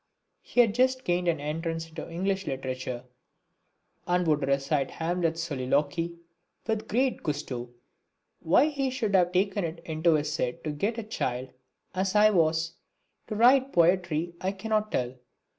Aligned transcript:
He 0.41 0.61
had 0.61 0.73
just 0.73 1.03
gained 1.03 1.27
an 1.27 1.39
entrance 1.39 1.87
into 1.87 2.09
English 2.09 2.47
literature, 2.47 3.03
and 4.07 4.25
would 4.25 4.47
recite 4.47 4.89
Hamlet's 4.89 5.43
soliloquy 5.43 6.15
with 6.65 6.87
great 6.87 7.21
gusto. 7.21 7.69
Why 8.39 8.69
he 8.69 8.89
should 8.89 9.13
have 9.13 9.31
taken 9.31 9.63
it 9.63 9.79
into 9.85 10.15
his 10.15 10.35
head 10.35 10.63
to 10.63 10.71
get 10.71 10.97
a 10.97 11.03
child, 11.03 11.49
as 11.93 12.15
I 12.15 12.31
was, 12.31 12.77
to 13.27 13.35
write 13.35 13.71
poetry 13.73 14.33
I 14.41 14.53
cannot 14.53 14.91
tell. 14.91 15.13